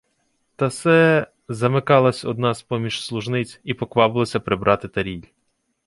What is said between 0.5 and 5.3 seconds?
—Та се...— замикалась одна з-поміж служниць і поквапилася прибрати таріль.